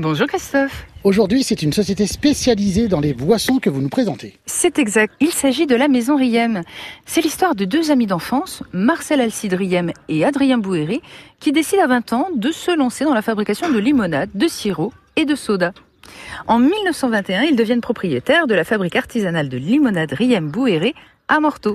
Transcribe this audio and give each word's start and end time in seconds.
Bonjour 0.00 0.26
Christophe. 0.26 0.88
Aujourd'hui, 1.04 1.44
c'est 1.44 1.62
une 1.62 1.72
société 1.72 2.08
spécialisée 2.08 2.88
dans 2.88 2.98
les 2.98 3.14
boissons 3.14 3.60
que 3.60 3.70
vous 3.70 3.80
nous 3.80 3.88
présentez. 3.88 4.36
C'est 4.44 4.80
exact. 4.80 5.14
Il 5.20 5.30
s'agit 5.30 5.68
de 5.68 5.76
la 5.76 5.86
Maison 5.86 6.16
Riem. 6.16 6.62
C'est 7.06 7.20
l'histoire 7.20 7.54
de 7.54 7.64
deux 7.64 7.92
amis 7.92 8.06
d'enfance, 8.06 8.64
Marcel 8.72 9.20
Alcide 9.20 9.54
Riem 9.54 9.92
et 10.08 10.24
Adrien 10.24 10.58
Bouhéry, 10.58 11.00
qui 11.38 11.52
décident 11.52 11.84
à 11.84 11.86
20 11.86 12.12
ans 12.12 12.28
de 12.34 12.50
se 12.50 12.76
lancer 12.76 13.04
dans 13.04 13.14
la 13.14 13.22
fabrication 13.22 13.70
de 13.70 13.78
limonade, 13.78 14.30
de 14.34 14.48
sirop 14.48 14.92
et 15.14 15.26
de 15.26 15.36
soda. 15.36 15.72
En 16.48 16.58
1921, 16.58 17.42
ils 17.42 17.56
deviennent 17.56 17.80
propriétaires 17.80 18.48
de 18.48 18.54
la 18.56 18.64
fabrique 18.64 18.96
artisanale 18.96 19.48
de 19.48 19.58
limonade 19.58 20.12
Riem 20.12 20.50
Bouhéry 20.50 20.94
à 21.28 21.40
Morteau. 21.40 21.74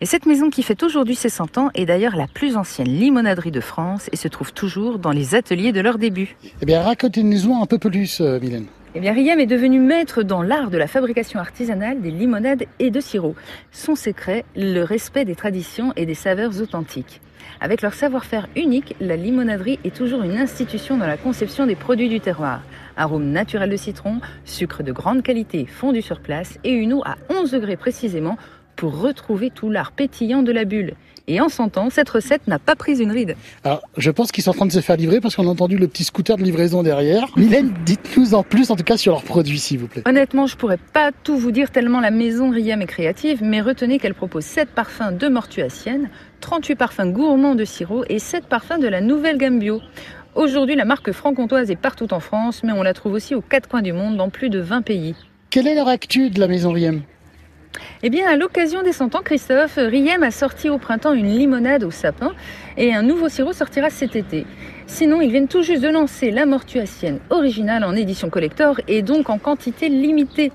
Et 0.00 0.06
cette 0.06 0.26
maison 0.26 0.48
qui 0.50 0.62
fête 0.62 0.82
aujourd'hui 0.82 1.14
ses 1.14 1.28
100 1.28 1.58
ans 1.58 1.70
est 1.74 1.84
d'ailleurs 1.84 2.16
la 2.16 2.26
plus 2.26 2.56
ancienne 2.56 2.88
limonaderie 2.88 3.50
de 3.50 3.60
France 3.60 4.08
et 4.12 4.16
se 4.16 4.28
trouve 4.28 4.52
toujours 4.52 4.98
dans 4.98 5.10
les 5.10 5.34
ateliers 5.34 5.72
de 5.72 5.80
leur 5.80 5.98
début. 5.98 6.36
Eh 6.62 6.66
bien, 6.66 6.82
racontez-nous 6.82 7.54
un 7.54 7.66
peu 7.66 7.78
plus, 7.78 8.20
euh, 8.20 8.40
Mylène. 8.40 8.66
Eh 8.94 9.00
bien, 9.00 9.12
Riem 9.12 9.38
est 9.38 9.46
devenu 9.46 9.80
maître 9.80 10.22
dans 10.22 10.42
l'art 10.42 10.70
de 10.70 10.78
la 10.78 10.86
fabrication 10.86 11.38
artisanale 11.38 12.00
des 12.00 12.10
limonades 12.10 12.64
et 12.78 12.90
de 12.90 13.00
sirop. 13.00 13.34
Son 13.70 13.94
secret, 13.94 14.44
le 14.56 14.82
respect 14.82 15.26
des 15.26 15.34
traditions 15.34 15.92
et 15.96 16.06
des 16.06 16.14
saveurs 16.14 16.62
authentiques. 16.62 17.20
Avec 17.60 17.82
leur 17.82 17.92
savoir-faire 17.92 18.48
unique, 18.56 18.94
la 19.00 19.16
limonaderie 19.16 19.78
est 19.84 19.94
toujours 19.94 20.22
une 20.22 20.38
institution 20.38 20.96
dans 20.96 21.06
la 21.06 21.16
conception 21.16 21.66
des 21.66 21.74
produits 21.74 22.08
du 22.08 22.20
terroir. 22.20 22.62
Arôme 22.96 23.30
naturel 23.30 23.70
de 23.70 23.76
citron, 23.76 24.20
sucre 24.44 24.82
de 24.82 24.92
grande 24.92 25.22
qualité 25.22 25.66
fondu 25.66 26.02
sur 26.02 26.20
place 26.20 26.58
et 26.64 26.72
une 26.72 26.92
eau 26.92 27.02
à 27.04 27.16
11 27.30 27.50
degrés 27.50 27.76
précisément 27.76 28.36
pour 28.78 29.00
retrouver 29.00 29.50
tout 29.50 29.68
l'art 29.68 29.92
pétillant 29.92 30.42
de 30.42 30.52
la 30.52 30.64
bulle. 30.64 30.94
Et 31.26 31.42
en 31.42 31.50
100 31.50 31.76
ans, 31.76 31.90
cette 31.90 32.08
recette 32.08 32.46
n'a 32.46 32.58
pas 32.58 32.76
pris 32.76 33.02
une 33.02 33.10
ride. 33.10 33.36
Alors, 33.64 33.82
je 33.98 34.10
pense 34.10 34.32
qu'ils 34.32 34.44
sont 34.44 34.52
en 34.52 34.54
train 34.54 34.66
de 34.66 34.72
se 34.72 34.80
faire 34.80 34.96
livrer 34.96 35.20
parce 35.20 35.36
qu'on 35.36 35.46
a 35.46 35.50
entendu 35.50 35.76
le 35.76 35.88
petit 35.88 36.04
scooter 36.04 36.38
de 36.38 36.42
livraison 36.42 36.82
derrière. 36.82 37.26
Mylène, 37.36 37.74
dites-nous 37.84 38.34
en 38.34 38.42
plus, 38.44 38.70
en 38.70 38.76
tout 38.76 38.84
cas, 38.84 38.96
sur 38.96 39.12
leurs 39.12 39.24
produits, 39.24 39.58
s'il 39.58 39.80
vous 39.80 39.88
plaît. 39.88 40.04
Honnêtement, 40.06 40.46
je 40.46 40.56
pourrais 40.56 40.78
pas 40.78 41.10
tout 41.24 41.36
vous 41.36 41.50
dire 41.50 41.70
tellement 41.70 42.00
la 42.00 42.12
maison 42.12 42.50
Riem 42.50 42.80
est 42.80 42.86
créative, 42.86 43.40
mais 43.42 43.60
retenez 43.60 43.98
qu'elle 43.98 44.14
propose 44.14 44.44
7 44.44 44.70
parfums 44.70 45.12
de 45.18 45.28
mortuacienne, 45.28 46.08
38 46.40 46.76
parfums 46.76 47.12
gourmands 47.12 47.56
de 47.56 47.64
sirop 47.64 48.04
et 48.08 48.20
7 48.20 48.46
parfums 48.46 48.78
de 48.80 48.88
la 48.88 49.00
nouvelle 49.00 49.38
gamme 49.38 49.58
bio. 49.58 49.80
Aujourd'hui, 50.34 50.76
la 50.76 50.84
marque 50.84 51.10
franc-comtoise 51.10 51.70
est 51.70 51.76
partout 51.76 52.14
en 52.14 52.20
France, 52.20 52.62
mais 52.62 52.72
on 52.72 52.82
la 52.82 52.94
trouve 52.94 53.12
aussi 53.12 53.34
aux 53.34 53.42
quatre 53.42 53.68
coins 53.68 53.82
du 53.82 53.92
monde 53.92 54.16
dans 54.16 54.30
plus 54.30 54.50
de 54.50 54.60
20 54.60 54.82
pays. 54.82 55.14
Quelle 55.50 55.66
est 55.66 55.74
leur 55.74 55.88
actu 55.88 56.30
de 56.30 56.40
la 56.40 56.46
maison 56.46 56.72
Riem? 56.72 57.02
Eh 58.04 58.10
bien, 58.10 58.28
à 58.28 58.36
l'occasion 58.36 58.82
des 58.82 58.92
100 58.92 59.16
ans, 59.16 59.22
Christophe, 59.24 59.74
Riem 59.76 60.22
a 60.22 60.30
sorti 60.30 60.68
au 60.68 60.78
printemps 60.78 61.14
une 61.14 61.26
limonade 61.26 61.82
au 61.82 61.90
sapin 61.90 62.32
et 62.76 62.94
un 62.94 63.02
nouveau 63.02 63.28
sirop 63.28 63.52
sortira 63.52 63.90
cet 63.90 64.14
été. 64.14 64.46
Sinon, 64.86 65.20
ils 65.20 65.30
viennent 65.30 65.48
tout 65.48 65.62
juste 65.62 65.82
de 65.82 65.88
lancer 65.88 66.30
la 66.30 66.46
mortuacienne 66.46 67.18
originale 67.30 67.82
en 67.82 67.96
édition 67.96 68.30
collector 68.30 68.80
et 68.86 69.02
donc 69.02 69.30
en 69.30 69.38
quantité 69.38 69.88
limitée. 69.88 70.52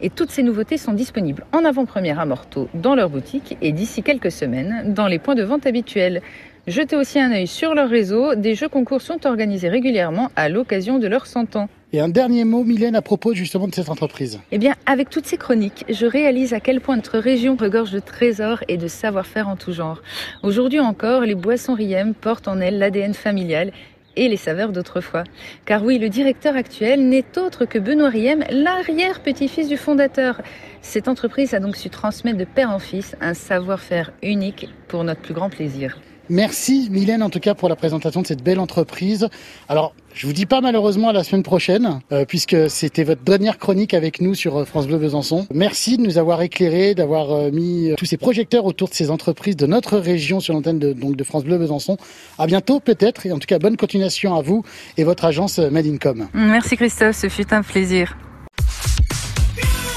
Et 0.00 0.08
toutes 0.08 0.30
ces 0.30 0.42
nouveautés 0.42 0.78
sont 0.78 0.94
disponibles 0.94 1.44
en 1.52 1.64
avant-première 1.66 2.20
à 2.20 2.24
Morteau 2.24 2.70
dans 2.72 2.94
leur 2.94 3.10
boutique 3.10 3.58
et 3.60 3.72
d'ici 3.72 4.02
quelques 4.02 4.32
semaines 4.32 4.94
dans 4.94 5.08
les 5.08 5.18
points 5.18 5.34
de 5.34 5.42
vente 5.42 5.66
habituels. 5.66 6.22
Jetez 6.68 6.96
aussi 6.96 7.18
un 7.18 7.32
œil 7.32 7.46
sur 7.46 7.74
leur 7.74 7.88
réseau. 7.88 8.34
Des 8.34 8.54
jeux 8.54 8.68
concours 8.68 9.00
sont 9.00 9.26
organisés 9.26 9.70
régulièrement 9.70 10.30
à 10.36 10.50
l'occasion 10.50 10.98
de 10.98 11.06
leurs 11.06 11.26
100 11.26 11.56
ans. 11.56 11.70
Et 11.94 12.00
un 12.00 12.10
dernier 12.10 12.44
mot, 12.44 12.62
Mylène, 12.62 12.94
à 12.94 13.00
propos 13.00 13.32
justement 13.32 13.68
de 13.68 13.74
cette 13.74 13.88
entreprise. 13.88 14.38
Eh 14.52 14.58
bien, 14.58 14.74
avec 14.84 15.08
toutes 15.08 15.24
ces 15.24 15.38
chroniques, 15.38 15.86
je 15.88 16.04
réalise 16.04 16.52
à 16.52 16.60
quel 16.60 16.82
point 16.82 16.96
notre 16.96 17.16
région 17.16 17.56
regorge 17.56 17.90
de 17.90 18.00
trésors 18.00 18.62
et 18.68 18.76
de 18.76 18.86
savoir-faire 18.86 19.48
en 19.48 19.56
tout 19.56 19.72
genre. 19.72 20.02
Aujourd'hui 20.42 20.78
encore, 20.78 21.22
les 21.22 21.34
boissons 21.34 21.72
Riem 21.72 22.12
portent 22.12 22.48
en 22.48 22.60
elles 22.60 22.78
l'ADN 22.78 23.14
familial 23.14 23.72
et 24.16 24.28
les 24.28 24.36
saveurs 24.36 24.72
d'autrefois. 24.72 25.24
Car 25.64 25.82
oui, 25.82 25.98
le 25.98 26.10
directeur 26.10 26.54
actuel 26.54 27.08
n'est 27.08 27.38
autre 27.38 27.64
que 27.64 27.78
Benoît 27.78 28.10
Riem, 28.10 28.44
l'arrière-petit-fils 28.50 29.68
du 29.68 29.78
fondateur. 29.78 30.42
Cette 30.82 31.08
entreprise 31.08 31.54
a 31.54 31.60
donc 31.60 31.76
su 31.76 31.88
transmettre 31.88 32.36
de 32.36 32.44
père 32.44 32.70
en 32.70 32.78
fils 32.78 33.16
un 33.22 33.32
savoir-faire 33.32 34.12
unique 34.22 34.68
pour 34.86 35.02
notre 35.02 35.22
plus 35.22 35.32
grand 35.32 35.48
plaisir. 35.48 35.98
Merci 36.30 36.88
Mylène 36.90 37.22
en 37.22 37.30
tout 37.30 37.40
cas 37.40 37.54
pour 37.54 37.68
la 37.68 37.76
présentation 37.76 38.22
de 38.22 38.26
cette 38.26 38.42
belle 38.42 38.58
entreprise. 38.58 39.28
Alors 39.68 39.94
je 40.12 40.26
vous 40.26 40.32
dis 40.32 40.46
pas 40.46 40.60
malheureusement 40.60 41.08
à 41.08 41.12
la 41.12 41.24
semaine 41.24 41.42
prochaine 41.42 42.00
euh, 42.12 42.24
puisque 42.26 42.68
c'était 42.68 43.04
votre 43.04 43.22
dernière 43.22 43.58
chronique 43.58 43.94
avec 43.94 44.20
nous 44.20 44.34
sur 44.34 44.56
euh, 44.58 44.64
France 44.64 44.86
Bleu 44.86 44.98
Besançon. 44.98 45.46
Merci 45.54 45.96
de 45.96 46.02
nous 46.02 46.18
avoir 46.18 46.42
éclairé, 46.42 46.94
d'avoir 46.94 47.32
euh, 47.32 47.50
mis 47.50 47.92
tous 47.96 48.04
ces 48.04 48.16
projecteurs 48.16 48.64
autour 48.66 48.88
de 48.88 48.94
ces 48.94 49.10
entreprises 49.10 49.56
de 49.56 49.66
notre 49.66 49.96
région 49.96 50.40
sur 50.40 50.54
l'antenne 50.54 50.78
de, 50.78 51.24
France 51.24 51.44
Bleu 51.44 51.58
Besançon. 51.58 51.96
À 52.38 52.46
bientôt 52.46 52.80
peut-être 52.80 53.26
et 53.26 53.32
en 53.32 53.38
tout 53.38 53.46
cas 53.46 53.58
bonne 53.58 53.76
continuation 53.76 54.34
à 54.34 54.42
vous 54.42 54.64
et 54.96 55.04
votre 55.04 55.24
agence 55.24 55.58
Medincom. 55.58 56.28
Merci 56.34 56.76
Christophe, 56.76 57.16
ce 57.16 57.28
fut 57.28 57.52
un 57.54 57.62
plaisir. 57.62 58.16